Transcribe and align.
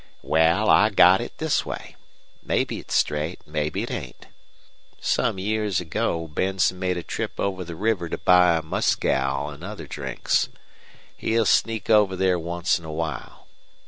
"Wal, 0.23 0.67
I 0.67 0.89
got 0.89 1.21
it 1.21 1.37
this 1.37 1.63
way. 1.63 1.95
Mebbe 2.41 2.71
it's 2.71 2.95
straight, 2.95 3.39
an' 3.45 3.51
mebbe 3.53 3.77
it 3.77 3.91
ain't. 3.91 4.25
Some 4.99 5.37
years 5.37 5.79
ago 5.79 6.27
Benson 6.27 6.79
made 6.79 6.97
a 6.97 7.03
trip 7.03 7.39
over 7.39 7.63
the 7.63 7.75
river 7.75 8.09
to 8.09 8.17
buy 8.17 8.59
mescal 8.61 9.51
an' 9.51 9.61
other 9.61 9.85
drinks. 9.85 10.49
He'll 11.15 11.45
sneak 11.45 11.91
over 11.91 12.15
there 12.15 12.39
once 12.39 12.79
in 12.79 12.85
a 12.85 12.91
while. 12.91 13.45